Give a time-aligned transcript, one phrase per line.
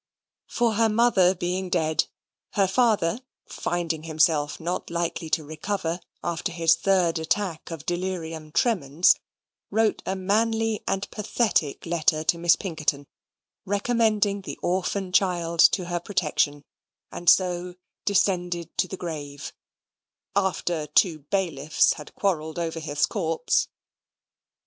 [0.47, 2.05] For her mother being dead,
[2.53, 9.15] her father, finding himself not likely to recover, after his third attack of delirium tremens,
[9.69, 13.05] wrote a manly and pathetic letter to Miss Pinkerton,
[13.63, 16.63] recommending the orphan child to her protection,
[17.11, 19.53] and so descended to the grave,
[20.35, 23.67] after two bailiffs had quarrelled over his corpse.